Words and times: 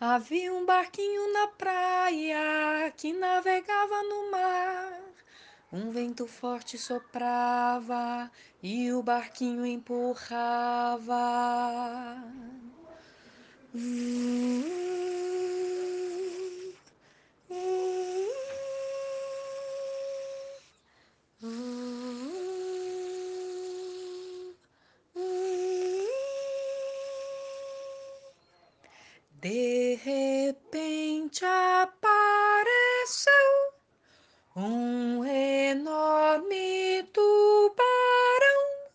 Havia 0.00 0.54
um 0.54 0.64
barquinho 0.64 1.32
na 1.32 1.48
praia 1.48 2.88
que 2.96 3.12
navegava 3.12 4.00
no 4.04 4.30
mar. 4.30 5.00
Um 5.72 5.90
vento 5.90 6.24
forte 6.24 6.78
soprava 6.78 8.30
e 8.62 8.92
o 8.92 9.02
barquinho 9.02 9.66
empurrava. 9.66 11.16
De 29.40 29.94
repente 30.02 31.44
apareceu 31.44 32.02
um 34.56 35.24
enorme 35.24 37.04
tubarão. 37.12 38.90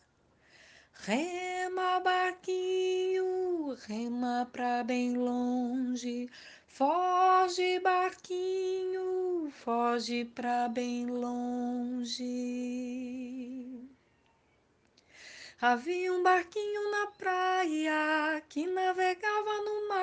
Rema, 0.96 2.02
barquinho, 2.02 3.78
rema 3.88 4.50
pra 4.52 4.84
bem 4.84 5.16
longe. 5.16 6.30
Foge, 6.68 7.80
barquinho, 7.80 9.50
foge 9.64 10.26
pra 10.26 10.68
bem 10.68 11.06
longe. 11.06 12.34
Havia 15.62 16.12
um 16.12 16.22
barquinho 16.22 16.92
na 16.92 17.08
praia 17.08 18.44
que 18.50 18.68
navegava 18.68 19.62
no 19.64 19.88
mar. 19.88 20.03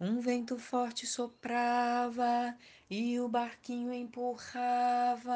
Um 0.00 0.20
vento 0.20 0.56
forte 0.56 1.06
soprava 1.08 2.56
e 2.88 3.18
o 3.18 3.28
barquinho 3.28 3.92
empurrava. 3.92 5.34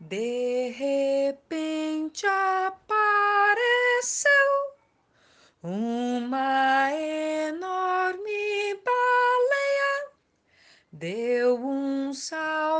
De 0.00 0.68
repente 0.70 2.26
apareceu 2.26 3.00
uma 5.62 6.55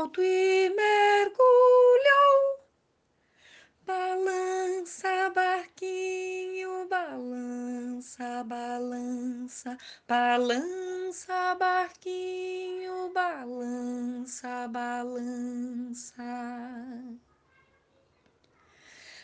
salto 0.07 0.21
e 0.21 0.69
mergulhou. 0.69 1.47
Balança, 3.85 5.29
barquinho, 5.33 6.87
balança, 6.87 8.43
balança, 8.43 9.77
balança, 10.07 11.55
barquinho, 11.55 13.11
balança, 13.13 14.67
balança. 14.67 16.23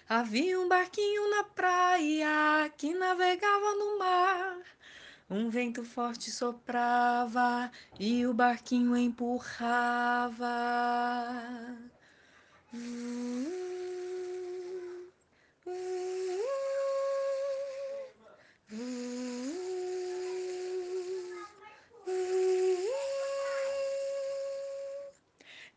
Havia 0.07 0.59
um 0.59 0.67
barquinho 0.67 1.29
na 1.29 1.43
praia 1.43 2.69
que 2.77 2.93
navegava 2.93 3.75
no 3.75 3.99
mar. 3.99 4.57
Um 5.29 5.49
vento 5.49 5.83
forte 5.83 6.29
soprava 6.29 7.71
e 7.99 8.25
o 8.25 8.33
barquinho 8.33 8.95
empurrava. 8.95 10.37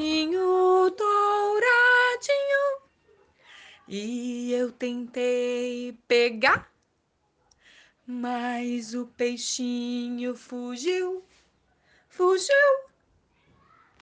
e 4.30 4.52
eu 4.52 4.70
tentei 4.70 5.98
pegar, 6.06 6.72
mas 8.06 8.94
o 8.94 9.06
peixinho 9.06 10.36
fugiu, 10.36 11.24
fugiu, 12.08 12.89